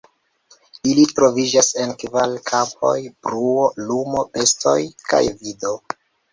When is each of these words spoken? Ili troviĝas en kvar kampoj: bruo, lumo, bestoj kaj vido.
Ili 0.93 1.03
troviĝas 1.19 1.69
en 1.83 1.93
kvar 2.05 2.33
kampoj: 2.53 2.95
bruo, 3.29 3.69
lumo, 3.93 4.27
bestoj 4.35 4.77
kaj 5.07 5.25
vido. 5.31 5.79